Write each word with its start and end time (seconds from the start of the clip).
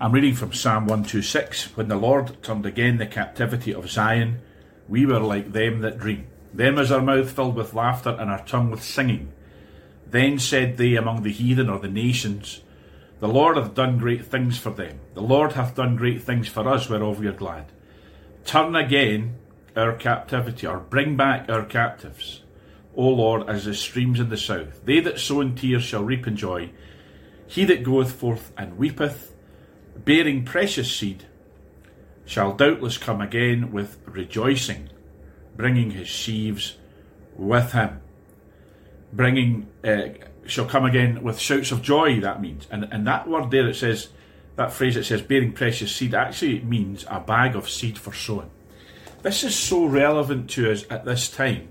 I'm 0.00 0.12
reading 0.12 0.36
from 0.36 0.52
Psalm 0.52 0.84
126. 0.84 1.76
When 1.76 1.88
the 1.88 1.96
Lord 1.96 2.40
turned 2.40 2.64
again 2.64 2.98
the 2.98 3.06
captivity 3.06 3.74
of 3.74 3.90
Zion, 3.90 4.40
we 4.86 5.04
were 5.04 5.18
like 5.18 5.50
them 5.50 5.80
that 5.80 5.98
dream. 5.98 6.28
Then 6.54 6.76
was 6.76 6.92
our 6.92 7.02
mouth 7.02 7.32
filled 7.32 7.56
with 7.56 7.74
laughter 7.74 8.10
and 8.10 8.30
our 8.30 8.44
tongue 8.44 8.70
with 8.70 8.84
singing. 8.84 9.32
Then 10.06 10.38
said 10.38 10.76
they 10.76 10.94
among 10.94 11.24
the 11.24 11.32
heathen 11.32 11.68
or 11.68 11.80
the 11.80 11.88
nations, 11.88 12.60
The 13.18 13.26
Lord 13.26 13.56
hath 13.56 13.74
done 13.74 13.98
great 13.98 14.24
things 14.24 14.56
for 14.56 14.70
them. 14.70 15.00
The 15.14 15.20
Lord 15.20 15.54
hath 15.54 15.74
done 15.74 15.96
great 15.96 16.22
things 16.22 16.46
for 16.46 16.68
us, 16.68 16.88
whereof 16.88 17.18
we 17.18 17.26
are 17.26 17.32
glad. 17.32 17.72
Turn 18.44 18.76
again 18.76 19.34
our 19.74 19.94
captivity, 19.94 20.64
or 20.64 20.78
bring 20.78 21.16
back 21.16 21.50
our 21.50 21.64
captives, 21.64 22.44
O 22.94 23.08
Lord, 23.08 23.48
as 23.48 23.64
the 23.64 23.74
streams 23.74 24.20
in 24.20 24.28
the 24.28 24.36
south. 24.36 24.84
They 24.84 25.00
that 25.00 25.18
sow 25.18 25.40
in 25.40 25.56
tears 25.56 25.82
shall 25.82 26.04
reap 26.04 26.28
in 26.28 26.36
joy. 26.36 26.70
He 27.48 27.64
that 27.64 27.82
goeth 27.82 28.12
forth 28.12 28.52
and 28.56 28.78
weepeth, 28.78 29.27
bearing 30.04 30.44
precious 30.44 30.94
seed, 30.94 31.24
shall 32.24 32.52
doubtless 32.52 32.98
come 32.98 33.20
again 33.20 33.72
with 33.72 33.98
rejoicing, 34.04 34.90
bringing 35.56 35.92
his 35.92 36.08
sheaves 36.08 36.76
with 37.36 37.72
him. 37.72 38.00
Bringing, 39.12 39.68
uh, 39.82 40.08
shall 40.44 40.66
come 40.66 40.84
again 40.84 41.22
with 41.22 41.38
shouts 41.38 41.72
of 41.72 41.82
joy, 41.82 42.20
that 42.20 42.42
means. 42.42 42.66
And, 42.70 42.84
and 42.90 43.06
that 43.06 43.28
word 43.28 43.50
there, 43.50 43.68
it 43.68 43.76
says, 43.76 44.08
that 44.56 44.72
phrase 44.72 44.96
that 44.96 45.04
says 45.04 45.22
bearing 45.22 45.52
precious 45.52 45.94
seed, 45.94 46.14
actually 46.14 46.60
means 46.60 47.06
a 47.08 47.20
bag 47.20 47.56
of 47.56 47.70
seed 47.70 47.96
for 47.96 48.12
sowing. 48.12 48.50
This 49.22 49.42
is 49.42 49.54
so 49.54 49.86
relevant 49.86 50.50
to 50.50 50.70
us 50.70 50.84
at 50.90 51.04
this 51.04 51.30
time. 51.30 51.68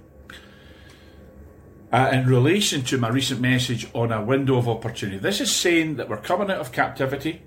Uh, 1.91 2.09
in 2.11 2.27
relation 2.27 2.81
to 2.83 2.97
my 2.97 3.07
recent 3.07 3.39
message 3.39 3.87
on 3.93 4.11
a 4.11 4.21
window 4.21 4.57
of 4.57 4.67
opportunity, 4.67 5.17
this 5.17 5.39
is 5.39 5.55
saying 5.55 5.95
that 5.95 6.09
we're 6.09 6.17
coming 6.17 6.51
out 6.51 6.57
of 6.57 6.71
captivity, 6.71 7.41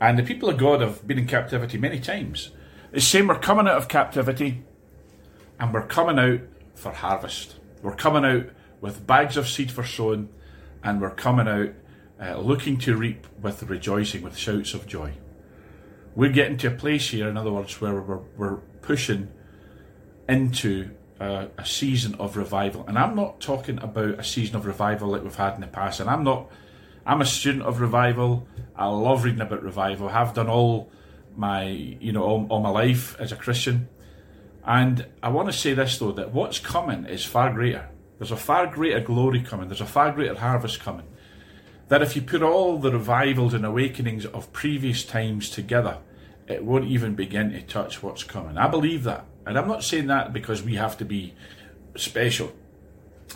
and 0.00 0.18
the 0.18 0.22
people 0.22 0.48
of 0.48 0.56
God 0.56 0.80
have 0.80 1.06
been 1.06 1.18
in 1.18 1.26
captivity 1.26 1.76
many 1.78 2.00
times. 2.00 2.50
It's 2.92 3.06
saying 3.06 3.26
we're 3.26 3.38
coming 3.38 3.68
out 3.68 3.76
of 3.76 3.88
captivity 3.88 4.64
and 5.58 5.74
we're 5.74 5.86
coming 5.86 6.18
out 6.18 6.40
for 6.74 6.92
harvest. 6.92 7.56
We're 7.82 7.94
coming 7.94 8.24
out 8.24 8.46
with 8.80 9.06
bags 9.06 9.36
of 9.36 9.48
seed 9.48 9.70
for 9.70 9.84
sowing 9.84 10.30
and 10.82 11.00
we're 11.00 11.10
coming 11.10 11.46
out 11.46 11.74
uh, 12.20 12.38
looking 12.38 12.78
to 12.78 12.96
reap 12.96 13.26
with 13.40 13.62
rejoicing, 13.64 14.22
with 14.22 14.36
shouts 14.36 14.74
of 14.74 14.86
joy. 14.86 15.12
We're 16.14 16.32
getting 16.32 16.56
to 16.58 16.68
a 16.68 16.72
place 16.72 17.10
here, 17.10 17.28
in 17.28 17.36
other 17.36 17.52
words, 17.52 17.80
where 17.80 17.94
we're, 18.00 18.20
we're 18.36 18.56
pushing 18.82 19.28
into 20.28 20.90
uh, 21.20 21.46
a 21.56 21.64
season 21.64 22.14
of 22.16 22.36
revival. 22.36 22.84
And 22.86 22.98
I'm 22.98 23.14
not 23.14 23.40
talking 23.40 23.78
about 23.78 24.18
a 24.18 24.24
season 24.24 24.56
of 24.56 24.66
revival 24.66 25.08
like 25.08 25.22
we've 25.22 25.34
had 25.34 25.54
in 25.54 25.60
the 25.60 25.66
past. 25.66 26.00
And 26.00 26.10
I'm 26.10 26.24
not 26.24 26.50
I'm 27.06 27.20
a 27.20 27.26
student 27.26 27.64
of 27.64 27.80
revival. 27.80 28.46
I 28.76 28.86
love 28.86 29.24
reading 29.24 29.40
about 29.40 29.62
revival. 29.62 30.08
I 30.08 30.12
have 30.12 30.34
done 30.34 30.48
all 30.48 30.90
my, 31.36 31.64
you 31.64 32.12
know, 32.12 32.22
all, 32.22 32.46
all 32.48 32.60
my 32.60 32.70
life 32.70 33.16
as 33.18 33.32
a 33.32 33.36
Christian. 33.36 33.88
And 34.64 35.06
I 35.22 35.30
want 35.30 35.48
to 35.48 35.56
say 35.56 35.74
this 35.74 35.98
though 35.98 36.12
that 36.12 36.32
what's 36.32 36.58
coming 36.58 37.06
is 37.06 37.24
far 37.24 37.52
greater. 37.52 37.88
There's 38.18 38.30
a 38.30 38.36
far 38.36 38.66
greater 38.66 39.00
glory 39.00 39.40
coming. 39.42 39.68
There's 39.68 39.80
a 39.80 39.86
far 39.86 40.12
greater 40.12 40.34
harvest 40.34 40.80
coming. 40.80 41.06
That 41.88 42.02
if 42.02 42.14
you 42.14 42.22
put 42.22 42.42
all 42.42 42.78
the 42.78 42.92
revivals 42.92 43.54
and 43.54 43.64
awakenings 43.64 44.26
of 44.26 44.52
previous 44.52 45.04
times 45.04 45.50
together, 45.50 45.98
it 46.46 46.64
won't 46.64 46.84
even 46.84 47.14
begin 47.14 47.50
to 47.52 47.62
touch 47.62 48.02
what's 48.02 48.22
coming. 48.22 48.58
I 48.58 48.68
believe 48.68 49.04
that. 49.04 49.24
And 49.46 49.58
I'm 49.58 49.66
not 49.66 49.82
saying 49.82 50.08
that 50.08 50.32
because 50.32 50.62
we 50.62 50.74
have 50.76 50.98
to 50.98 51.04
be 51.04 51.34
special. 51.96 52.52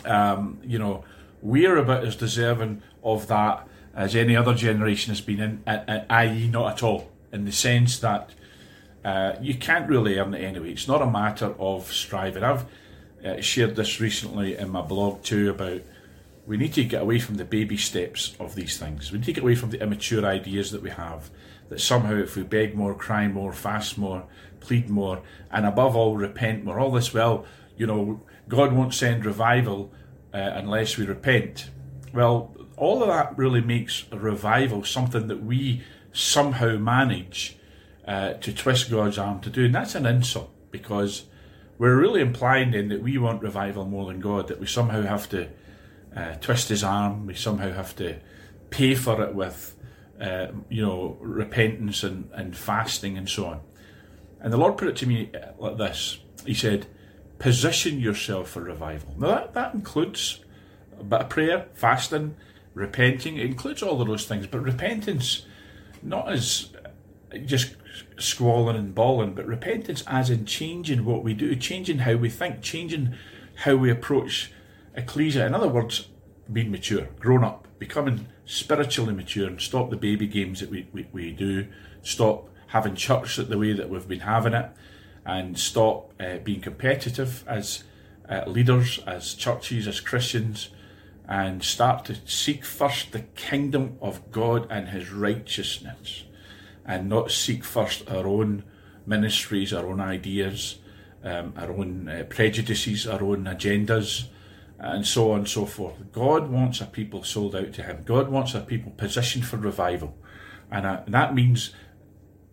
Um, 0.05 0.59
you 0.63 0.77
know, 0.77 1.03
we're 1.41 1.77
about 1.77 2.05
as 2.05 2.15
deserving 2.15 2.81
of 3.05 3.27
that 3.27 3.65
as 3.95 4.15
any 4.15 4.35
other 4.35 4.53
generation 4.53 5.11
has 5.11 5.21
been 5.21 5.39
in, 5.39 5.63
i.e., 6.09 6.47
not 6.49 6.73
at 6.73 6.83
all, 6.83 7.09
in 7.31 7.45
the 7.45 7.51
sense 7.51 7.99
that 7.99 8.31
uh, 9.05 9.35
you 9.39 9.55
can't 9.55 9.87
really 9.87 10.17
earn 10.17 10.33
it 10.33 10.43
anyway. 10.43 10.71
It's 10.71 10.87
not 10.87 11.01
a 11.01 11.09
matter 11.09 11.55
of 11.57 11.93
striving. 11.93 12.43
I've 12.43 12.65
uh, 13.23 13.39
shared 13.39 13.75
this 13.75 14.01
recently 14.01 14.57
in 14.57 14.69
my 14.69 14.81
blog 14.81 15.23
too 15.23 15.49
about 15.49 15.81
we 16.45 16.57
need 16.57 16.73
to 16.73 16.83
get 16.83 17.01
away 17.01 17.19
from 17.19 17.35
the 17.35 17.45
baby 17.45 17.77
steps 17.77 18.35
of 18.39 18.55
these 18.55 18.77
things. 18.77 19.11
We 19.11 19.19
need 19.19 19.25
to 19.25 19.33
get 19.33 19.43
away 19.43 19.55
from 19.55 19.71
the 19.71 19.81
immature 19.81 20.25
ideas 20.25 20.71
that 20.71 20.81
we 20.81 20.91
have 20.91 21.29
that 21.69 21.81
somehow 21.81 22.15
if 22.15 22.35
we 22.35 22.43
beg 22.43 22.75
more, 22.75 22.93
cry 22.93 23.27
more, 23.27 23.51
fast 23.51 23.97
more, 23.97 24.25
plead 24.59 24.89
more, 24.89 25.23
and 25.51 25.65
above 25.65 25.95
all 25.95 26.15
repent 26.15 26.63
more, 26.63 26.79
all 26.79 26.91
this 26.91 27.13
well, 27.13 27.45
you 27.77 27.87
know, 27.87 28.21
God 28.47 28.73
won't 28.73 28.93
send 28.93 29.25
revival 29.25 29.91
uh, 30.33 30.37
unless 30.37 30.97
we 30.97 31.05
repent. 31.05 31.69
Well, 32.13 32.54
all 32.77 33.01
of 33.01 33.07
that 33.09 33.37
really 33.37 33.61
makes 33.61 34.05
a 34.11 34.17
revival 34.17 34.83
something 34.83 35.27
that 35.27 35.43
we 35.43 35.83
somehow 36.11 36.77
manage 36.77 37.57
uh, 38.07 38.33
to 38.33 38.53
twist 38.53 38.89
God's 38.89 39.17
arm 39.17 39.39
to 39.41 39.49
do. 39.49 39.65
And 39.65 39.75
that's 39.75 39.95
an 39.95 40.05
insult 40.05 40.51
because 40.71 41.25
we're 41.77 41.99
really 41.99 42.21
implying 42.21 42.71
then 42.71 42.89
that 42.89 43.01
we 43.01 43.17
want 43.17 43.41
revival 43.41 43.85
more 43.85 44.05
than 44.05 44.19
God, 44.19 44.47
that 44.47 44.59
we 44.59 44.67
somehow 44.67 45.01
have 45.01 45.29
to 45.29 45.49
uh, 46.15 46.35
twist 46.35 46.69
his 46.69 46.83
arm, 46.83 47.25
we 47.25 47.33
somehow 47.33 47.71
have 47.73 47.95
to 47.97 48.19
pay 48.69 48.95
for 48.95 49.21
it 49.21 49.35
with, 49.35 49.75
uh, 50.21 50.47
you 50.69 50.81
know, 50.81 51.17
repentance 51.19 52.03
and, 52.03 52.29
and 52.33 52.55
fasting 52.55 53.17
and 53.17 53.27
so 53.27 53.45
on. 53.45 53.59
And 54.39 54.53
the 54.53 54.57
Lord 54.57 54.77
put 54.77 54.87
it 54.87 54.95
to 54.97 55.07
me 55.07 55.31
like 55.57 55.77
this 55.77 56.19
He 56.45 56.53
said, 56.53 56.87
Position 57.39 57.99
yourself 57.99 58.51
for 58.51 58.61
revival. 58.61 59.13
Now, 59.17 59.27
that, 59.27 59.53
that 59.55 59.73
includes 59.73 60.39
a 60.97 61.03
bit 61.03 61.21
of 61.21 61.29
prayer, 61.29 61.65
fasting, 61.73 62.37
repenting. 62.75 63.37
It 63.37 63.47
includes 63.47 63.81
all 63.81 63.99
of 63.99 64.07
those 64.07 64.27
things, 64.27 64.45
but 64.45 64.61
repentance 64.61 65.45
not 66.03 66.31
as 66.31 66.69
just 67.45 67.75
squalling 68.19 68.75
and 68.75 68.93
bawling, 68.93 69.33
but 69.33 69.47
repentance 69.47 70.03
as 70.05 70.29
in 70.29 70.45
changing 70.45 71.03
what 71.03 71.23
we 71.23 71.33
do, 71.33 71.55
changing 71.55 71.99
how 71.99 72.15
we 72.15 72.29
think, 72.29 72.61
changing 72.61 73.15
how 73.63 73.75
we 73.75 73.89
approach 73.89 74.51
ecclesia. 74.93 75.45
In 75.45 75.55
other 75.55 75.67
words, 75.67 76.09
being 76.51 76.71
mature, 76.71 77.07
grown 77.19 77.43
up, 77.43 77.67
becoming 77.79 78.27
spiritually 78.45 79.13
mature, 79.13 79.47
and 79.47 79.59
stop 79.59 79.89
the 79.89 79.97
baby 79.97 80.27
games 80.27 80.59
that 80.59 80.69
we, 80.69 80.87
we, 80.93 81.07
we 81.11 81.31
do, 81.31 81.67
stop 82.03 82.49
having 82.67 82.95
church 82.95 83.37
the 83.37 83.57
way 83.57 83.73
that 83.73 83.89
we've 83.89 84.07
been 84.07 84.19
having 84.19 84.53
it, 84.53 84.69
and 85.25 85.57
stop 85.57 86.13
uh, 86.19 86.37
being 86.43 86.61
competitive 86.61 87.43
as 87.47 87.83
uh, 88.29 88.43
leaders, 88.45 88.99
as 89.07 89.33
churches, 89.33 89.87
as 89.87 89.99
Christians, 89.99 90.69
and 91.27 91.63
start 91.63 92.05
to 92.05 92.15
seek 92.25 92.63
first 92.63 93.11
the 93.11 93.21
kingdom 93.21 93.97
of 94.01 94.31
God 94.31 94.67
and 94.69 94.89
his 94.89 95.11
righteousness 95.11 96.25
and 96.85 97.09
not 97.09 97.31
seek 97.31 97.63
first 97.63 98.09
our 98.09 98.27
own 98.27 98.63
ministries, 99.05 99.73
our 99.73 99.87
own 99.87 99.99
ideas, 99.99 100.77
um, 101.23 101.53
our 101.57 101.71
own 101.71 102.07
uh, 102.07 102.23
prejudices, 102.29 103.07
our 103.07 103.23
own 103.23 103.45
agendas, 103.45 104.25
and 104.77 105.05
so 105.07 105.31
on 105.31 105.39
and 105.39 105.49
so 105.49 105.65
forth. 105.65 105.95
God 106.11 106.49
wants 106.49 106.81
a 106.81 106.85
people 106.85 107.23
sold 107.23 107.55
out 107.55 107.73
to 107.73 107.83
him. 107.83 108.03
God 108.05 108.29
wants 108.29 108.53
a 108.53 108.61
people 108.61 108.91
positioned 108.91 109.45
for 109.45 109.57
revival. 109.57 110.15
And, 110.71 110.85
uh, 110.85 111.01
and 111.05 111.13
that 111.13 111.33
means 111.33 111.73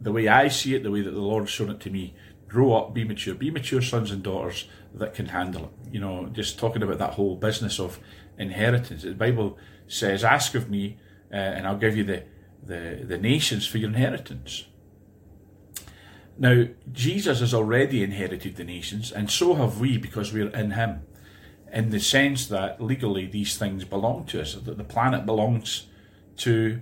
the 0.01 0.13
way 0.13 0.29
I 0.29 0.49
see 0.49 0.75
it, 0.75 0.83
the 0.83 0.91
way 0.91 1.03
that 1.03 1.11
the 1.11 1.21
Lord's 1.21 1.51
shown 1.51 1.71
it 1.71 1.81
to 1.81 1.91
me, 1.91 2.15
grow 2.49 2.75
up, 2.75 2.95
be 2.95 3.05
mature, 3.05 3.35
be 3.35 3.51
mature 3.51 3.83
sons 3.83 4.11
and 4.11 4.23
daughters 4.23 4.67
that 4.95 5.15
can 5.15 5.27
handle 5.27 5.65
it. 5.65 5.93
You 5.95 6.01
know, 6.01 6.27
just 6.33 6.59
talking 6.59 6.83
about 6.83 6.99
that 6.99 7.15
whole 7.15 7.37
business 7.37 7.81
of 7.81 7.99
inheritance. 8.39 9.03
The 9.03 9.13
Bible 9.13 9.59
says, 9.87 10.25
Ask 10.25 10.55
of 10.55 10.71
me, 10.71 10.99
uh, 11.33 11.37
and 11.37 11.67
I'll 11.67 11.77
give 11.77 11.97
you 11.97 12.05
the, 12.05 12.25
the, 12.63 13.05
the 13.05 13.19
nations 13.19 13.67
for 13.67 13.79
your 13.79 13.91
inheritance. 13.91 14.67
Now, 16.39 16.67
Jesus 16.91 17.41
has 17.41 17.53
already 17.53 18.03
inherited 18.03 18.57
the 18.57 18.65
nations, 18.65 19.13
and 19.13 19.31
so 19.31 19.55
have 19.55 19.79
we 19.79 19.99
because 19.99 20.33
we're 20.33 20.49
in 20.49 20.73
Him, 20.73 21.03
in 21.73 21.91
the 21.91 22.01
sense 22.01 22.47
that 22.47 22.81
legally 22.81 23.27
these 23.27 23.57
things 23.57 23.85
belong 23.85 24.25
to 24.27 24.41
us, 24.41 24.55
that 24.55 24.79
the 24.79 24.85
planet 24.85 25.27
belongs 25.27 25.87
to, 26.39 26.81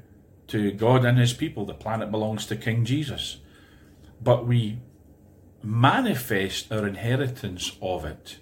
to 0.49 0.71
God 0.73 1.05
and 1.05 1.19
His 1.19 1.33
people, 1.33 1.67
the 1.67 1.75
planet 1.75 2.11
belongs 2.11 2.47
to 2.47 2.57
King 2.57 2.85
Jesus. 2.85 3.39
But 4.23 4.47
we 4.47 4.79
manifest 5.63 6.73
our 6.73 6.87
inheritance 6.87 7.77
of 7.83 8.05
it 8.05 8.39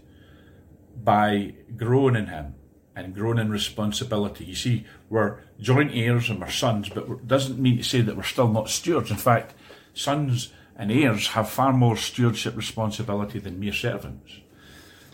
by 1.02 1.54
growing 1.76 2.16
in 2.16 2.26
Him 2.26 2.54
and 2.98 3.14
grown 3.14 3.38
in 3.38 3.48
responsibility. 3.48 4.44
You 4.44 4.56
see, 4.56 4.84
we're 5.08 5.38
joint 5.60 5.92
heirs 5.94 6.28
and 6.28 6.40
we're 6.40 6.50
sons, 6.50 6.88
but 6.88 7.08
it 7.08 7.28
doesn't 7.28 7.56
mean 7.56 7.76
to 7.76 7.84
say 7.84 8.00
that 8.00 8.16
we're 8.16 8.24
still 8.24 8.48
not 8.48 8.68
stewards. 8.68 9.12
In 9.12 9.16
fact, 9.16 9.54
sons 9.94 10.52
and 10.76 10.90
heirs 10.90 11.28
have 11.28 11.48
far 11.48 11.72
more 11.72 11.96
stewardship 11.96 12.56
responsibility 12.56 13.38
than 13.38 13.60
mere 13.60 13.72
servants. 13.72 14.40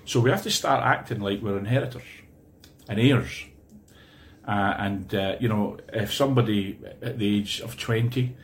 So 0.07 0.21
we 0.21 0.31
have 0.31 0.43
to 0.45 0.51
start 0.51 0.83
acting 0.83 1.21
like 1.21 1.43
we're 1.43 1.59
inheritors 1.59 2.05
and 2.89 2.99
heirs. 2.99 3.45
Uh, 4.49 4.75
and, 4.79 5.15
uh, 5.15 5.37
you 5.39 5.49
know, 5.49 5.77
if 5.93 6.13
somebody 6.13 6.79
at 7.03 7.19
the 7.19 7.39
age 7.39 7.61
of 7.61 7.79
20, 7.79 8.35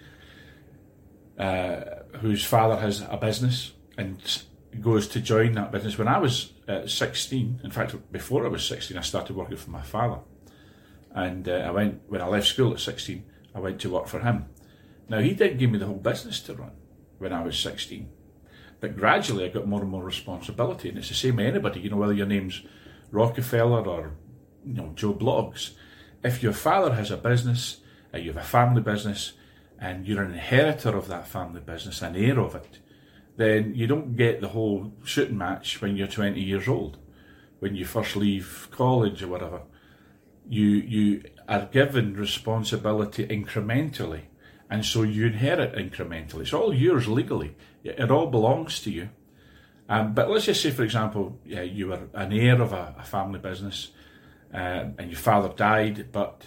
uh, 1.39 1.81
whose 2.21 2.45
father 2.45 2.77
has 2.77 3.03
a 3.09 3.17
business 3.17 3.73
and 3.97 4.45
goes 4.79 5.09
to 5.09 5.21
join 5.21 5.55
that 5.55 5.73
business. 5.73 5.99
When 5.99 6.09
I 6.09 6.19
was 6.19 6.53
uh, 6.69 6.87
16, 6.87 7.61
in 7.65 7.71
fact, 7.71 8.13
before 8.13 8.45
I 8.45 8.49
was 8.49 8.65
16, 8.65 8.97
I 8.97 9.01
started 9.01 9.35
working 9.35 9.57
for 9.57 9.71
my 9.71 9.83
father. 9.83 10.21
And 11.13 11.49
uh, 11.49 11.53
I 11.53 11.71
went, 11.71 12.03
when 12.09 12.21
I 12.21 12.27
left 12.27 12.47
school 12.47 12.73
at 12.73 12.81
16, 12.81 13.25
I 13.55 13.61
went 13.61 13.81
to 13.81 13.91
work 13.91 14.07
for 14.07 14.21
him. 14.21 14.47
Now, 15.09 15.19
he 15.19 15.35
didn't 15.35 15.59
give 15.59 15.71
me 15.71 15.79
the 15.79 15.87
whole 15.87 15.97
business 15.97 16.41
to 16.43 16.55
run 16.55 16.73
when 17.19 17.33
I 17.33 17.43
was 17.43 17.59
16. 17.59 18.09
But 18.81 18.97
gradually 18.97 19.45
I 19.45 19.49
got 19.49 19.67
more 19.67 19.83
and 19.83 19.91
more 19.91 20.05
responsibility. 20.05 20.89
And 20.89 20.99
it's 20.99 21.09
the 21.09 21.15
same 21.15 21.37
with 21.37 21.47
anybody, 21.47 21.81
you 21.81 21.91
know, 21.91 21.97
whether 21.97 22.13
your 22.13 22.27
name's 22.27 22.63
Rockefeller 23.11 23.87
or, 23.87 24.13
you 24.65 24.75
know, 24.75 24.93
Joe 24.95 25.13
Bloggs. 25.13 25.73
If 26.23 26.43
your 26.43 26.53
father 26.53 26.95
has 26.95 27.11
a 27.11 27.17
business, 27.17 27.79
uh, 28.15 28.19
you 28.19 28.33
have 28.33 28.43
a 28.43 28.47
family 28.47 28.83
business, 28.83 29.33
and 29.81 30.07
you're 30.07 30.23
an 30.23 30.33
inheritor 30.33 30.97
of 30.97 31.09
that 31.09 31.27
family 31.27 31.61
business, 31.61 32.03
an 32.03 32.15
heir 32.15 32.39
of 32.39 32.55
it, 32.55 32.79
then 33.37 33.75
you 33.75 33.87
don't 33.87 34.17
get 34.17 34.41
the 34.41 34.49
whole 34.49 34.93
shooting 35.05 35.39
match 35.39 35.81
when 35.81 35.97
you're 35.97 36.07
20 36.07 36.41
years 36.41 36.69
old, 36.69 36.99
when 37.59 37.75
you 37.75 37.85
first 37.85 38.17
leave 38.17 38.69
college 38.71 39.23
or 39.23 39.29
whatever. 39.29 39.63
You, 40.49 40.67
you 40.67 41.23
are 41.49 41.67
given 41.67 42.15
responsibility 42.15 43.27
incrementally, 43.27 44.23
and 44.69 44.85
so 44.85 45.03
you 45.03 45.27
inherit 45.27 45.75
incrementally. 45.75 46.43
It's 46.43 46.53
all 46.53 46.75
yours 46.75 47.09
legally. 47.09 47.57
It 47.85 48.11
all 48.11 48.27
belongs 48.27 48.81
to 48.83 48.91
you. 48.91 49.11
Um, 49.89 50.15
but 50.15 50.31
let's 50.31 50.47
just 50.47 50.63
say, 50.63 50.71
for 50.71 50.85
example, 50.85 51.39
yeah, 51.45 51.63
you 51.63 51.89
were 51.89 52.09
an 52.15 52.33
heir 52.33 52.61
of 52.61 52.73
a, 52.73 52.95
a 52.99 53.03
family 53.03 53.41
business, 53.41 53.91
uh, 54.55 54.87
and 54.99 55.11
your 55.11 55.19
father 55.19 55.49
died, 55.49 56.13
but 56.13 56.47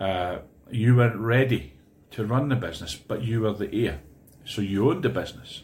uh, 0.00 0.38
you 0.70 0.96
weren't 0.96 1.16
ready 1.16 1.74
to 2.12 2.24
run 2.24 2.48
the 2.48 2.56
business, 2.56 2.94
but 2.94 3.22
you 3.22 3.42
were 3.42 3.52
the 3.52 3.72
heir, 3.72 4.00
so 4.44 4.60
you 4.60 4.90
owned 4.90 5.02
the 5.02 5.08
business. 5.08 5.62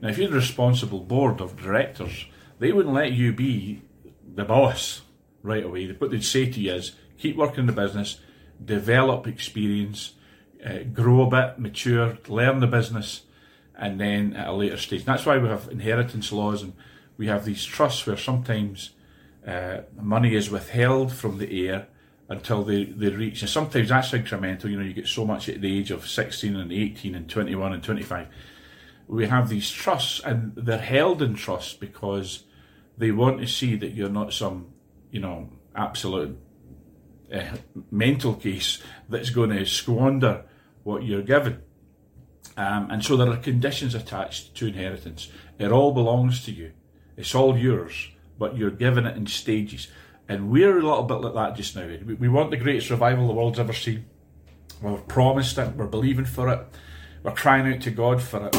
Now, 0.00 0.08
if 0.08 0.18
you 0.18 0.24
had 0.24 0.32
a 0.32 0.36
responsible 0.36 1.00
board 1.00 1.40
of 1.40 1.56
directors, 1.56 2.26
they 2.58 2.72
wouldn't 2.72 2.94
let 2.94 3.12
you 3.12 3.32
be 3.32 3.82
the 4.34 4.44
boss 4.44 5.02
right 5.42 5.64
away. 5.64 5.88
What 5.88 6.10
they'd 6.10 6.24
say 6.24 6.50
to 6.50 6.60
you 6.60 6.74
is 6.74 6.92
keep 7.18 7.36
working 7.36 7.66
the 7.66 7.72
business, 7.72 8.20
develop 8.64 9.26
experience, 9.26 10.12
uh, 10.64 10.78
grow 10.92 11.22
a 11.22 11.30
bit, 11.30 11.58
mature, 11.58 12.18
learn 12.28 12.60
the 12.60 12.66
business, 12.66 13.22
and 13.76 14.00
then 14.00 14.34
at 14.34 14.48
a 14.48 14.52
later 14.52 14.76
stage. 14.76 15.00
And 15.00 15.08
that's 15.08 15.26
why 15.26 15.38
we 15.38 15.48
have 15.48 15.68
inheritance 15.70 16.32
laws 16.32 16.62
and 16.62 16.74
we 17.16 17.26
have 17.26 17.44
these 17.44 17.64
trusts 17.64 18.06
where 18.06 18.16
sometimes 18.16 18.90
uh, 19.46 19.78
money 20.00 20.34
is 20.34 20.50
withheld 20.50 21.12
from 21.12 21.38
the 21.38 21.66
heir 21.66 21.86
until 22.28 22.62
they, 22.62 22.84
they 22.84 23.08
reach, 23.08 23.40
and 23.40 23.48
sometimes 23.48 23.88
that's 23.88 24.10
incremental, 24.10 24.70
you 24.70 24.76
know, 24.76 24.84
you 24.84 24.92
get 24.92 25.06
so 25.06 25.24
much 25.24 25.48
at 25.48 25.62
the 25.62 25.78
age 25.78 25.90
of 25.90 26.06
16 26.06 26.54
and 26.54 26.70
18 26.70 27.14
and 27.14 27.28
21 27.28 27.72
and 27.72 27.82
25 27.82 28.28
we 29.08 29.26
have 29.26 29.48
these 29.48 29.70
trusts 29.70 30.20
and 30.20 30.52
they're 30.54 30.78
held 30.78 31.22
in 31.22 31.34
trust 31.34 31.80
because 31.80 32.44
they 32.96 33.10
want 33.10 33.40
to 33.40 33.46
see 33.46 33.74
that 33.76 33.92
you're 33.92 34.08
not 34.10 34.32
some, 34.32 34.68
you 35.10 35.20
know, 35.20 35.48
absolute 35.74 36.38
uh, 37.32 37.56
mental 37.90 38.34
case 38.34 38.82
that's 39.08 39.30
going 39.30 39.50
to 39.50 39.64
squander 39.64 40.44
what 40.82 41.02
you're 41.02 41.22
given. 41.22 41.62
Um, 42.56 42.90
and 42.90 43.04
so 43.04 43.16
there 43.16 43.30
are 43.30 43.36
conditions 43.36 43.94
attached 43.94 44.54
to 44.56 44.66
inheritance. 44.66 45.30
It 45.58 45.72
all 45.72 45.92
belongs 45.92 46.44
to 46.44 46.52
you. 46.52 46.72
It's 47.16 47.34
all 47.34 47.56
yours, 47.56 48.10
but 48.38 48.56
you're 48.56 48.70
given 48.70 49.06
it 49.06 49.16
in 49.16 49.26
stages. 49.26 49.88
And 50.28 50.50
we're 50.50 50.78
a 50.78 50.82
little 50.82 51.04
bit 51.04 51.20
like 51.20 51.34
that 51.34 51.56
just 51.56 51.76
now. 51.76 51.86
We, 51.86 52.14
we 52.14 52.28
want 52.28 52.50
the 52.50 52.56
greatest 52.56 52.90
revival 52.90 53.26
the 53.26 53.32
world's 53.32 53.58
ever 53.58 53.72
seen. 53.72 54.06
We're 54.82 54.98
promised 54.98 55.56
it. 55.58 55.74
We're 55.76 55.86
believing 55.86 56.26
for 56.26 56.48
it. 56.52 56.60
We're 57.22 57.32
crying 57.32 57.72
out 57.72 57.80
to 57.82 57.90
God 57.90 58.20
for 58.22 58.46
it. 58.46 58.56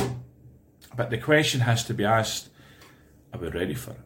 But 0.95 1.09
the 1.09 1.17
question 1.17 1.61
has 1.61 1.83
to 1.85 1.93
be 1.93 2.05
asked 2.05 2.49
are 3.33 3.39
we 3.39 3.49
ready 3.49 3.75
for 3.75 3.91
it? 3.91 3.99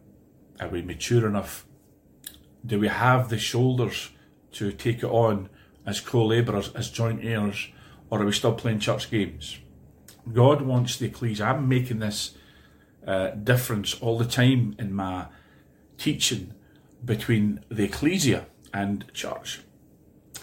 Are 0.59 0.67
we 0.67 0.81
mature 0.81 1.27
enough? 1.27 1.65
Do 2.65 2.79
we 2.79 2.89
have 2.89 3.29
the 3.29 3.37
shoulders 3.37 4.09
to 4.53 4.71
take 4.71 4.97
it 4.97 5.05
on 5.05 5.49
as 5.85 5.99
co 5.99 6.25
labourers, 6.25 6.73
as 6.73 6.89
joint 6.89 7.23
heirs, 7.23 7.69
or 8.09 8.21
are 8.21 8.25
we 8.25 8.31
still 8.31 8.53
playing 8.53 8.79
church 8.79 9.09
games? 9.09 9.59
God 10.31 10.61
wants 10.61 10.97
the 10.97 11.07
ecclesia. 11.07 11.45
I'm 11.45 11.67
making 11.67 11.99
this 11.99 12.35
uh, 13.05 13.29
difference 13.31 13.95
all 13.95 14.17
the 14.17 14.25
time 14.25 14.75
in 14.79 14.93
my 14.93 15.27
teaching 15.97 16.53
between 17.03 17.63
the 17.69 17.83
ecclesia 17.83 18.45
and 18.73 19.11
church. 19.13 19.61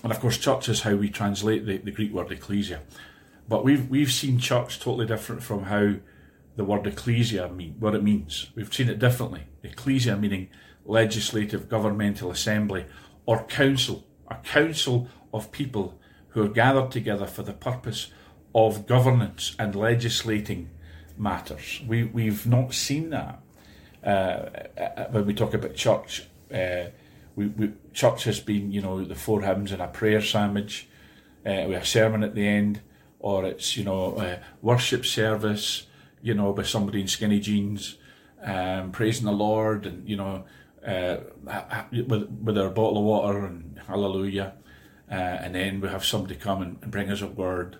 And 0.02 0.12
of 0.12 0.20
course, 0.20 0.38
church 0.38 0.68
is 0.68 0.82
how 0.82 0.94
we 0.94 1.10
translate 1.10 1.66
the, 1.66 1.78
the 1.78 1.90
Greek 1.90 2.12
word 2.12 2.32
ecclesia. 2.32 2.80
But 3.48 3.64
we've, 3.64 3.88
we've 3.88 4.12
seen 4.12 4.38
church 4.38 4.78
totally 4.80 5.06
different 5.06 5.42
from 5.42 5.64
how 5.64 5.94
the 6.60 6.64
word 6.64 6.86
ecclesia 6.86 7.48
mean, 7.48 7.74
what 7.78 7.94
it 7.94 8.02
means. 8.02 8.50
We've 8.54 8.70
seen 8.70 8.90
it 8.90 8.98
differently. 8.98 9.44
Ecclesia 9.62 10.14
meaning 10.14 10.50
legislative 10.84 11.70
governmental 11.70 12.30
assembly 12.30 12.84
or 13.24 13.44
council, 13.44 14.06
a 14.30 14.34
council 14.34 15.08
of 15.32 15.52
people 15.52 15.98
who 16.28 16.42
are 16.44 16.50
gathered 16.50 16.90
together 16.90 17.24
for 17.24 17.42
the 17.42 17.54
purpose 17.54 18.12
of 18.54 18.86
governance 18.86 19.56
and 19.58 19.74
legislating 19.74 20.68
matters. 21.16 21.80
We, 21.88 22.04
we've 22.04 22.46
not 22.46 22.74
seen 22.74 23.08
that 23.08 23.40
uh, 24.04 25.06
when 25.12 25.24
we 25.24 25.32
talk 25.32 25.54
about 25.54 25.74
church. 25.74 26.26
Uh, 26.52 26.90
we, 27.36 27.46
we, 27.46 27.72
church 27.94 28.24
has 28.24 28.38
been, 28.38 28.70
you 28.70 28.82
know, 28.82 29.02
the 29.02 29.14
four 29.14 29.40
hymns 29.40 29.72
and 29.72 29.80
a 29.80 29.88
prayer 29.88 30.20
sandwich 30.20 30.88
uh, 31.46 31.64
with 31.68 31.82
a 31.82 31.86
sermon 31.86 32.22
at 32.22 32.34
the 32.34 32.46
end, 32.46 32.82
or 33.18 33.46
it's, 33.46 33.78
you 33.78 33.84
know, 33.84 34.38
worship 34.60 35.06
service, 35.06 35.86
you 36.22 36.34
know, 36.34 36.52
by 36.52 36.62
somebody 36.62 37.00
in 37.00 37.08
skinny 37.08 37.40
jeans, 37.40 37.96
um, 38.42 38.92
praising 38.92 39.26
the 39.26 39.32
Lord, 39.32 39.86
and 39.86 40.08
you 40.08 40.16
know, 40.16 40.44
uh, 40.86 41.18
with 41.92 42.28
with 42.28 42.54
their 42.54 42.70
bottle 42.70 42.98
of 42.98 43.04
water 43.04 43.44
and 43.44 43.80
hallelujah, 43.86 44.54
uh, 45.10 45.14
and 45.14 45.54
then 45.54 45.80
we 45.80 45.88
have 45.88 46.04
somebody 46.04 46.34
come 46.34 46.62
and, 46.62 46.78
and 46.82 46.90
bring 46.90 47.10
us 47.10 47.22
a 47.22 47.26
word. 47.26 47.76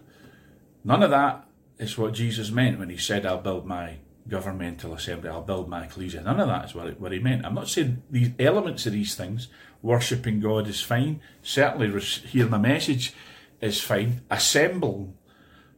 None 0.84 1.02
of 1.02 1.10
that 1.10 1.46
is 1.78 1.96
what 1.96 2.14
Jesus 2.14 2.50
meant 2.50 2.78
when 2.78 2.90
he 2.90 2.96
said, 2.96 3.24
"I'll 3.24 3.40
build 3.40 3.66
my 3.66 3.96
governmental 4.28 4.94
assembly. 4.94 5.30
I'll 5.30 5.42
build 5.42 5.68
my 5.68 5.84
ecclesia." 5.84 6.22
None 6.22 6.40
of 6.40 6.48
that 6.48 6.66
is 6.66 6.74
what 6.74 7.00
what 7.00 7.12
he 7.12 7.18
meant. 7.18 7.44
I'm 7.44 7.54
not 7.54 7.68
saying 7.68 8.02
these 8.10 8.30
elements 8.38 8.86
of 8.86 8.92
these 8.92 9.14
things. 9.14 9.48
Worshipping 9.82 10.40
God 10.40 10.68
is 10.68 10.82
fine. 10.82 11.20
Certainly, 11.42 11.98
hearing 12.00 12.50
the 12.50 12.58
message 12.58 13.14
is 13.62 13.80
fine. 13.80 14.20
Assemble 14.30 15.14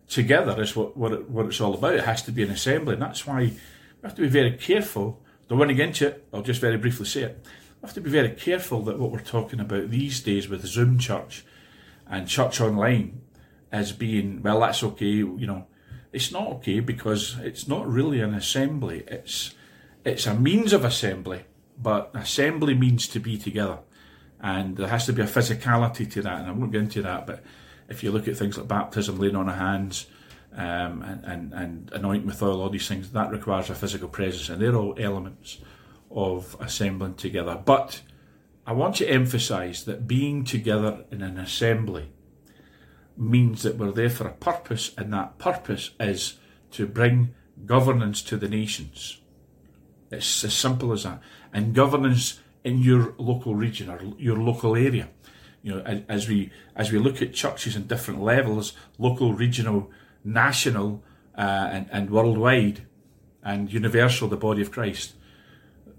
together 0.09 0.61
is 0.61 0.77
what, 0.77 0.97
what, 0.97 1.13
it, 1.13 1.31
what 1.31 1.47
it's 1.47 1.61
all 1.61 1.75
about. 1.75 1.95
It 1.95 2.05
has 2.05 2.23
to 2.23 2.33
be 2.33 2.43
an 2.43 2.51
assembly, 2.51 2.95
and 2.95 3.03
that's 3.03 3.27
why 3.27 3.41
we 3.41 3.57
have 4.03 4.15
to 4.15 4.23
be 4.23 4.29
very 4.29 4.53
careful. 4.53 5.23
Don't 5.49 5.59
want 5.59 5.71
to 5.71 5.75
get 5.75 5.89
into 5.89 6.09
it, 6.09 6.29
I'll 6.33 6.43
just 6.43 6.61
very 6.61 6.77
briefly 6.77 7.07
say 7.07 7.23
it. 7.23 7.47
We 7.81 7.87
have 7.87 7.95
to 7.95 8.01
be 8.01 8.11
very 8.11 8.31
careful 8.31 8.83
that 8.83 8.99
what 8.99 9.11
we're 9.11 9.21
talking 9.21 9.61
about 9.61 9.91
these 9.91 10.21
days 10.21 10.49
with 10.49 10.65
Zoom 10.67 10.99
church 10.99 11.45
and 12.09 12.29
church 12.29 12.61
online 12.61 13.23
as 13.71 13.93
being, 13.93 14.43
well, 14.43 14.61
that's 14.61 14.83
okay, 14.83 15.07
you 15.07 15.47
know. 15.47 15.67
It's 16.13 16.31
not 16.31 16.47
okay 16.49 16.81
because 16.81 17.39
it's 17.41 17.67
not 17.67 17.91
really 17.91 18.21
an 18.21 18.35
assembly. 18.35 19.03
It's 19.09 19.55
it's 20.05 20.27
a 20.27 20.35
means 20.35 20.73
of 20.73 20.85
assembly, 20.85 21.45
but 21.81 22.11
assembly 22.15 22.75
means 22.75 23.09
to 23.09 23.21
be 23.21 23.39
together. 23.39 23.79
And 24.41 24.77
there 24.77 24.89
has 24.89 25.07
to 25.07 25.13
be 25.13 25.23
a 25.23 25.27
physicality 25.27 26.11
to 26.11 26.23
that, 26.23 26.41
and 26.41 26.49
I 26.49 26.53
won't 26.53 26.73
get 26.73 26.83
into 26.83 27.03
that, 27.03 27.27
but 27.27 27.43
if 27.93 28.03
you 28.03 28.11
look 28.11 28.27
at 28.27 28.37
things 28.37 28.57
like 28.57 28.67
baptism, 28.67 29.19
laying 29.19 29.37
on 29.37 29.49
of 29.49 29.57
hands, 29.57 30.07
um, 30.55 31.03
and, 31.03 31.25
and, 31.25 31.53
and 31.53 31.93
anointing 31.93 32.27
with 32.27 32.43
oil, 32.43 32.61
all 32.61 32.71
these 32.71 32.89
things, 32.89 33.11
that 33.13 33.31
requires 33.31 33.71
a 33.71 33.75
physical 33.75 34.09
presence, 34.09 34.49
and 34.49 34.61
they're 34.61 34.75
all 34.75 34.95
elements 34.99 35.59
of 36.11 36.57
assembling 36.61 37.15
together. 37.15 37.61
But 37.65 38.03
I 38.67 38.73
want 38.73 38.97
to 38.97 39.09
emphasize 39.09 39.85
that 39.85 40.09
being 40.09 40.45
together 40.45 41.05
in 41.11 41.23
an 41.23 41.39
assembly 41.39 42.11
means 43.17 43.63
that 43.63 43.77
we're 43.77 43.93
there 43.93 44.11
for 44.11 44.27
a 44.27 44.33
purpose, 44.33 44.93
and 44.97 45.13
that 45.13 45.39
purpose 45.39 45.91
is 46.01 46.39
to 46.73 46.87
bring 46.87 47.35
governance 47.67 48.23
to 48.23 48.37
the 48.37 48.49
nations. 48.49 49.21
It's 50.11 50.45
as 50.45 50.55
simple 50.55 50.93
as 50.93 51.05
that. 51.05 51.21
And 51.53 51.75
governance 51.75 52.41
in 52.65 52.79
your 52.79 53.15
local 53.19 53.55
region 53.55 53.91
or 53.91 54.01
your 54.19 54.37
local 54.37 54.77
area 54.77 55.09
you 55.63 55.75
know, 55.75 56.03
as 56.09 56.29
we 56.29 56.51
as 56.75 56.91
we 56.91 56.99
look 56.99 57.23
at 57.23 57.33
churches 57.33 57.77
in 57.77 57.87
different 57.87 58.21
levels, 58.21 58.73
local, 58.99 59.33
regional, 59.33 59.91
national, 60.25 61.03
uh, 61.39 61.69
and, 61.71 61.89
and 61.93 62.11
worldwide, 62.11 62.87
and 63.43 63.73
universal, 63.73 64.29
the 64.29 64.37
body 64.37 64.63
of 64.63 64.73
Christ, 64.73 65.15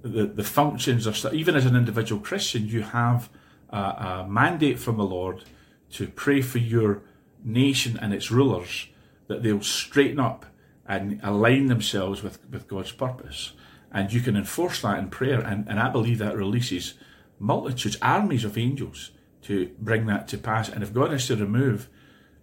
the 0.02 0.26
the 0.26 0.44
functions 0.44 1.08
are 1.08 1.34
even 1.34 1.56
as 1.56 1.66
an 1.66 1.76
individual 1.76 2.22
Christian, 2.22 2.68
you 2.68 2.82
have 2.82 3.30
a, 3.70 3.78
a 3.78 4.28
mandate 4.30 4.80
from 4.80 4.98
the 4.98 5.06
Lord 5.06 5.44
to 5.92 6.08
pray 6.08 6.42
for 6.42 6.58
your 6.58 7.02
nation 7.44 7.98
and 8.02 8.14
its 8.14 8.32
rulers 8.32 8.88
that 9.28 9.44
they'll 9.44 9.62
straighten 9.62 10.20
up 10.20 10.46
and 10.86 11.20
align 11.24 11.68
themselves 11.68 12.22
with, 12.22 12.40
with 12.50 12.68
God's 12.68 12.92
purpose. 12.92 13.54
And 13.92 14.12
you 14.12 14.22
can 14.22 14.36
enforce 14.36 14.82
that 14.82 15.00
in 15.00 15.10
prayer, 15.10 15.40
and, 15.40 15.68
and 15.70 15.80
I 15.80 15.90
believe 15.90 16.18
that 16.18 16.36
releases 16.36 16.96
multitudes, 17.40 17.98
armies 18.02 18.44
of 18.44 18.58
angels 18.58 19.12
to 19.44 19.70
bring 19.80 20.06
that 20.08 20.28
to 20.30 20.38
pass. 20.38 20.70
And 20.70 20.84
if 20.84 20.94
God 20.94 21.12
has 21.12 21.28
to 21.28 21.36
remove 21.36 21.90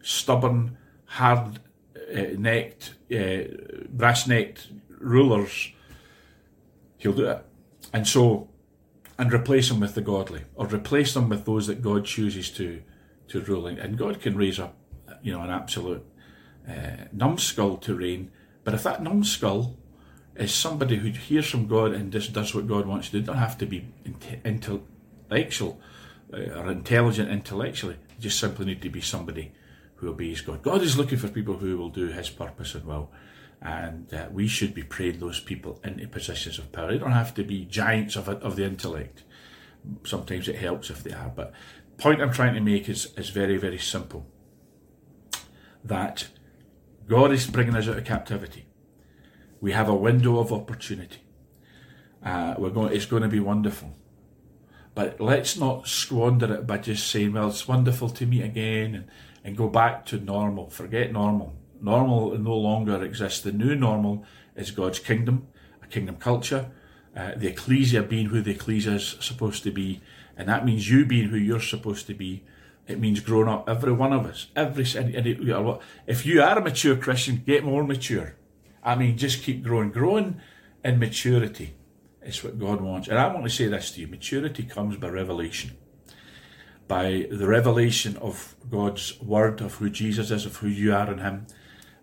stubborn, 0.02 0.76
hard 1.06 1.60
uh, 1.96 2.22
necked, 2.38 2.94
uh, 3.12 3.42
brass 3.88 4.26
necked 4.26 4.68
rulers, 4.98 5.72
He'll 6.98 7.12
do 7.12 7.26
it. 7.26 7.44
And 7.92 8.06
so, 8.06 8.48
and 9.18 9.32
replace 9.32 9.68
them 9.68 9.80
with 9.80 9.94
the 9.94 10.02
godly, 10.02 10.44
or 10.54 10.66
replace 10.66 11.14
them 11.14 11.28
with 11.28 11.44
those 11.44 11.66
that 11.66 11.82
God 11.82 12.04
chooses 12.04 12.50
to 12.52 12.82
to 13.28 13.40
rule. 13.40 13.66
And 13.66 13.96
God 13.96 14.20
can 14.20 14.36
raise 14.36 14.58
up, 14.58 14.76
you 15.22 15.32
know, 15.32 15.42
an 15.42 15.50
absolute 15.50 16.04
uh, 16.68 17.04
numbskull 17.12 17.76
to 17.78 17.94
reign. 17.94 18.30
But 18.64 18.74
if 18.74 18.82
that 18.82 19.02
numbskull 19.02 19.78
is 20.36 20.52
somebody 20.52 20.96
who 20.96 21.08
hears 21.10 21.48
from 21.48 21.66
God 21.66 21.92
and 21.92 22.12
just 22.12 22.32
does 22.32 22.54
what 22.54 22.66
God 22.66 22.86
wants 22.86 23.10
to 23.10 23.20
do, 23.20 23.26
don't 23.26 23.36
have 23.36 23.58
to 23.58 23.66
be 23.66 23.86
intellectual 24.44 25.80
uh, 26.32 26.60
or 26.60 26.70
intelligent 26.70 27.30
intellectually. 27.30 27.96
You 28.16 28.22
just 28.22 28.38
simply 28.38 28.66
need 28.66 28.82
to 28.82 28.90
be 28.90 29.00
somebody 29.00 29.52
who 29.96 30.08
obeys 30.08 30.40
God. 30.40 30.62
God 30.62 30.82
is 30.82 30.96
looking 30.96 31.18
for 31.18 31.28
people 31.28 31.56
who 31.56 31.76
will 31.76 31.90
do 31.90 32.06
His 32.06 32.30
purpose 32.30 32.74
and 32.74 32.84
will. 32.84 33.10
And 33.62 34.12
uh, 34.14 34.28
we 34.32 34.48
should 34.48 34.74
be 34.74 34.82
praying 34.82 35.18
those 35.18 35.38
people 35.38 35.80
into 35.84 36.08
positions 36.08 36.58
of 36.58 36.72
power. 36.72 36.90
They 36.90 36.98
don't 36.98 37.12
have 37.12 37.34
to 37.34 37.44
be 37.44 37.66
giants 37.66 38.16
of, 38.16 38.28
of 38.28 38.56
the 38.56 38.64
intellect. 38.64 39.22
Sometimes 40.04 40.48
it 40.48 40.56
helps 40.56 40.88
if 40.88 41.02
they 41.02 41.12
are. 41.12 41.30
But 41.34 41.52
point 41.98 42.22
I'm 42.22 42.32
trying 42.32 42.54
to 42.54 42.60
make 42.60 42.88
is, 42.88 43.12
is 43.16 43.28
very, 43.28 43.58
very 43.58 43.78
simple. 43.78 44.26
That 45.84 46.28
God 47.06 47.32
is 47.32 47.46
bringing 47.46 47.76
us 47.76 47.88
out 47.88 47.98
of 47.98 48.04
captivity. 48.04 48.66
We 49.60 49.72
have 49.72 49.88
a 49.88 49.94
window 49.94 50.38
of 50.38 50.52
opportunity. 50.52 51.20
Uh, 52.24 52.54
we're 52.58 52.70
going. 52.70 52.92
It's 52.94 53.06
going 53.06 53.22
to 53.22 53.28
be 53.28 53.40
wonderful. 53.40 53.96
But 54.94 55.20
let's 55.20 55.56
not 55.56 55.86
squander 55.86 56.52
it 56.54 56.66
by 56.66 56.78
just 56.78 57.08
saying, 57.08 57.32
"Well, 57.32 57.48
it's 57.48 57.68
wonderful 57.68 58.10
to 58.10 58.26
meet 58.26 58.42
again," 58.42 58.94
and, 58.94 59.04
and 59.44 59.56
go 59.56 59.68
back 59.68 60.04
to 60.06 60.18
normal. 60.18 60.68
Forget 60.70 61.12
normal. 61.12 61.54
Normal 61.80 62.36
no 62.38 62.56
longer 62.56 63.02
exists. 63.02 63.40
The 63.40 63.52
new 63.52 63.74
normal 63.74 64.24
is 64.56 64.70
God's 64.70 64.98
kingdom, 64.98 65.46
a 65.82 65.86
kingdom 65.86 66.16
culture, 66.16 66.70
uh, 67.16 67.32
the 67.36 67.48
ecclesia 67.48 68.02
being 68.02 68.26
who 68.26 68.42
the 68.42 68.50
ecclesia 68.50 68.94
is 68.94 69.16
supposed 69.20 69.62
to 69.62 69.70
be, 69.70 70.00
and 70.36 70.48
that 70.48 70.64
means 70.64 70.90
you 70.90 71.06
being 71.06 71.28
who 71.28 71.36
you're 71.36 71.60
supposed 71.60 72.06
to 72.08 72.14
be. 72.14 72.42
It 72.86 72.98
means 72.98 73.20
growing 73.20 73.48
up, 73.48 73.68
every 73.68 73.92
one 73.92 74.12
of 74.12 74.26
us. 74.26 74.48
Every 74.56 74.84
if 74.84 76.26
you 76.26 76.42
are 76.42 76.58
a 76.58 76.60
mature 76.60 76.96
Christian, 76.96 77.42
get 77.46 77.64
more 77.64 77.84
mature. 77.84 78.34
I 78.82 78.96
mean, 78.96 79.16
just 79.16 79.42
keep 79.42 79.62
growing. 79.62 79.90
Growing 79.90 80.40
in 80.82 80.98
maturity 80.98 81.74
is 82.22 82.44
what 82.44 82.58
God 82.58 82.80
wants. 82.80 83.08
And 83.08 83.18
I 83.18 83.32
want 83.32 83.44
to 83.44 83.50
say 83.50 83.66
this 83.66 83.90
to 83.92 84.00
you: 84.00 84.06
maturity 84.06 84.64
comes 84.64 84.96
by 84.96 85.08
revelation 85.08 85.76
by 86.90 87.24
the 87.30 87.46
revelation 87.46 88.16
of 88.16 88.56
God's 88.68 89.22
word, 89.22 89.60
of 89.60 89.74
who 89.74 89.88
Jesus 89.88 90.32
is, 90.32 90.44
of 90.44 90.56
who 90.56 90.66
you 90.66 90.92
are 90.92 91.08
in 91.12 91.18
Him, 91.18 91.46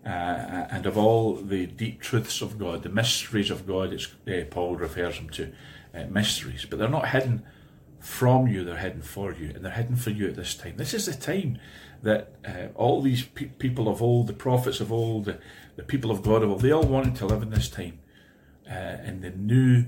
uh, 0.02 0.08
and 0.08 0.86
of 0.86 0.96
all 0.96 1.34
the 1.34 1.66
deep 1.66 2.00
truths 2.00 2.40
of 2.40 2.58
God, 2.58 2.84
the 2.84 2.88
mysteries 2.88 3.50
of 3.50 3.66
God, 3.66 3.92
it's, 3.92 4.06
uh, 4.26 4.44
Paul 4.50 4.76
refers 4.76 5.16
them 5.16 5.28
to 5.28 5.52
uh, 5.94 6.04
mysteries, 6.08 6.64
but 6.64 6.78
they're 6.78 6.88
not 6.88 7.10
hidden 7.10 7.44
from 8.00 8.46
you, 8.46 8.64
they're 8.64 8.78
hidden 8.78 9.02
for 9.02 9.30
you, 9.34 9.50
and 9.54 9.62
they're 9.62 9.72
hidden 9.72 9.96
for 9.96 10.08
you 10.08 10.26
at 10.28 10.36
this 10.36 10.54
time. 10.54 10.78
This 10.78 10.94
is 10.94 11.04
the 11.04 11.12
time 11.12 11.58
that 12.02 12.32
uh, 12.46 12.68
all 12.74 13.02
these 13.02 13.24
pe- 13.24 13.44
people 13.44 13.88
of 13.88 14.00
old, 14.00 14.26
the 14.26 14.32
prophets 14.32 14.80
of 14.80 14.90
old, 14.90 15.26
the, 15.26 15.38
the, 15.76 15.82
people 15.82 16.10
of 16.10 16.22
God 16.22 16.42
of 16.42 16.50
old, 16.50 16.62
they 16.62 16.72
all 16.72 16.82
wanted 16.82 17.14
to 17.16 17.26
live 17.26 17.42
in 17.42 17.50
this 17.50 17.68
time, 17.68 17.98
uh, 18.70 18.96
in 19.04 19.20
the 19.20 19.32
new 19.32 19.84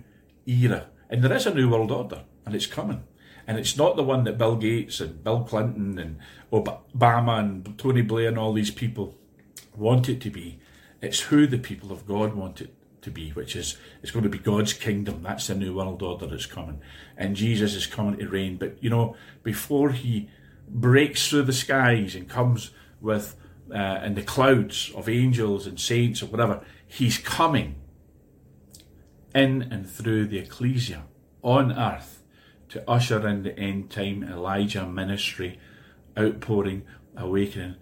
era. 0.51 0.89
And 1.09 1.23
there 1.23 1.33
is 1.33 1.47
a 1.47 1.55
new 1.55 1.69
world 1.69 1.91
order, 1.91 2.25
and 2.45 2.55
it's 2.55 2.67
coming. 2.67 3.05
And 3.47 3.59
it's 3.59 3.77
not 3.77 3.97
the 3.97 4.05
one 4.05 4.25
that 4.25 4.39
Bill 4.39 4.57
Gates 4.57 5.01
and 5.01 5.25
Bill 5.25 5.43
Clinton 5.43 5.99
and 5.99 6.19
Obama 6.53 7.41
and 7.41 7.79
Tony 7.79 8.03
Blair 8.03 8.29
and 8.29 8.39
all 8.39 8.53
these 8.53 8.71
people 8.71 9.19
want 9.77 10.09
it 10.09 10.21
to 10.21 10.31
be. 10.31 10.61
It's 11.01 11.21
who 11.21 11.47
the 11.47 11.59
people 11.59 11.91
of 11.91 12.07
God 12.07 12.35
want 12.35 12.61
it 12.61 12.75
to 13.03 13.11
be, 13.11 13.31
which 13.31 13.57
is 13.57 13.77
it's 14.03 14.13
going 14.13 14.23
to 14.23 14.29
be 14.29 14.39
God's 14.39 14.73
kingdom. 14.73 15.23
That's 15.23 15.47
the 15.47 15.55
new 15.55 15.75
world 15.75 16.03
order 16.03 16.27
that's 16.27 16.47
coming. 16.47 16.81
And 17.17 17.35
Jesus 17.35 17.75
is 17.75 17.87
coming 17.87 18.19
to 18.19 18.29
reign. 18.29 18.57
But 18.57 18.77
you 18.83 18.91
know, 18.91 19.17
before 19.43 19.91
he 19.91 20.29
breaks 20.69 21.29
through 21.29 21.43
the 21.43 21.53
skies 21.53 22.15
and 22.15 22.29
comes 22.29 22.71
with 23.01 23.37
uh, 23.75 24.01
in 24.05 24.15
the 24.15 24.23
clouds 24.23 24.93
of 24.95 25.09
angels 25.09 25.67
and 25.67 25.81
saints 25.81 26.23
or 26.23 26.27
whatever, 26.27 26.63
he's 26.87 27.19
coming 27.19 27.77
in 29.35 29.63
and 29.63 29.89
through 29.89 30.27
the 30.27 30.39
ecclesia 30.39 31.05
on 31.43 31.73
earth 31.73 32.23
to 32.69 32.89
usher 32.89 33.27
in 33.27 33.43
the 33.43 33.59
end 33.59 33.91
time 33.91 34.23
Elijah 34.23 34.87
ministry, 34.87 35.59
outpouring, 36.19 36.85
awakening. 37.17 37.77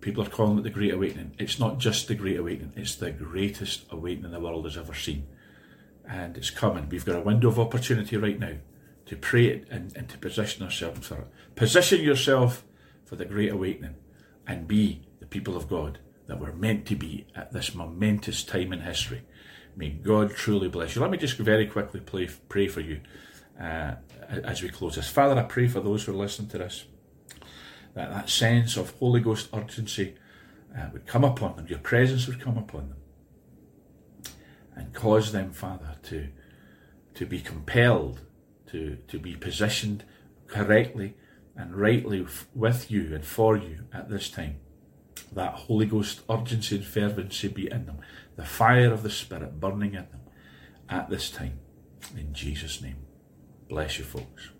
People 0.00 0.24
are 0.24 0.30
calling 0.30 0.58
it 0.58 0.62
the 0.62 0.70
Great 0.70 0.92
Awakening. 0.92 1.34
It's 1.38 1.58
not 1.58 1.78
just 1.78 2.08
the 2.08 2.14
Great 2.14 2.38
Awakening, 2.38 2.74
it's 2.76 2.96
the 2.96 3.10
greatest 3.10 3.86
awakening 3.90 4.32
the 4.32 4.40
world 4.40 4.66
has 4.66 4.76
ever 4.76 4.94
seen. 4.94 5.26
And 6.06 6.36
it's 6.36 6.50
coming. 6.50 6.88
We've 6.90 7.04
got 7.04 7.16
a 7.16 7.22
window 7.22 7.48
of 7.48 7.58
opportunity 7.58 8.18
right 8.18 8.38
now 8.38 8.56
to 9.06 9.16
pray 9.16 9.46
it 9.46 9.66
and, 9.70 9.96
and 9.96 10.08
to 10.10 10.18
position 10.18 10.62
ourselves 10.62 11.06
for 11.06 11.16
it. 11.16 11.28
Position 11.54 12.02
yourself 12.02 12.64
for 13.06 13.16
the 13.16 13.24
Great 13.24 13.52
Awakening 13.52 13.96
and 14.46 14.68
be 14.68 15.06
the 15.20 15.26
people 15.26 15.56
of 15.56 15.68
God 15.68 15.98
that 16.26 16.38
we're 16.38 16.52
meant 16.52 16.86
to 16.86 16.96
be 16.96 17.26
at 17.34 17.52
this 17.52 17.74
momentous 17.74 18.44
time 18.44 18.72
in 18.72 18.80
history. 18.80 19.22
May 19.76 19.90
God 19.90 20.30
truly 20.34 20.68
bless 20.68 20.94
you. 20.94 21.02
Let 21.02 21.10
me 21.10 21.18
just 21.18 21.36
very 21.36 21.66
quickly 21.66 22.00
play, 22.00 22.28
pray 22.48 22.68
for 22.68 22.80
you 22.80 23.00
uh, 23.60 23.94
as 24.28 24.62
we 24.62 24.68
close 24.68 24.96
this. 24.96 25.08
Father, 25.08 25.38
I 25.38 25.44
pray 25.44 25.68
for 25.68 25.80
those 25.80 26.04
who 26.04 26.12
are 26.12 26.16
listening 26.16 26.48
to 26.50 26.58
this 26.58 26.84
that 27.94 28.10
that 28.10 28.28
sense 28.28 28.76
of 28.76 28.90
Holy 28.98 29.20
Ghost 29.20 29.48
urgency 29.52 30.14
uh, 30.76 30.88
would 30.92 31.06
come 31.06 31.24
upon 31.24 31.56
them, 31.56 31.66
your 31.68 31.78
presence 31.78 32.26
would 32.26 32.40
come 32.40 32.58
upon 32.58 32.88
them, 32.88 34.32
and 34.74 34.92
cause 34.92 35.32
them, 35.32 35.52
Father, 35.52 35.96
to 36.04 36.28
to 37.14 37.26
be 37.26 37.40
compelled 37.40 38.20
to 38.66 38.98
to 39.08 39.18
be 39.18 39.36
positioned 39.36 40.04
correctly 40.48 41.14
and 41.56 41.76
rightly 41.76 42.26
with 42.54 42.90
you 42.90 43.14
and 43.14 43.24
for 43.24 43.56
you 43.56 43.84
at 43.92 44.10
this 44.10 44.28
time. 44.28 44.56
That 45.32 45.54
Holy 45.54 45.86
Ghost 45.86 46.22
urgency 46.28 46.76
and 46.76 46.84
fervency 46.84 47.48
be 47.48 47.70
in 47.70 47.86
them, 47.86 47.98
the 48.36 48.44
fire 48.44 48.92
of 48.92 49.02
the 49.02 49.10
Spirit 49.10 49.60
burning 49.60 49.94
in 49.94 50.06
them 50.10 50.20
at 50.88 51.10
this 51.10 51.30
time. 51.30 51.60
In 52.16 52.32
Jesus' 52.34 52.82
name. 52.82 53.06
Bless 53.68 53.98
you, 53.98 54.04
folks. 54.04 54.50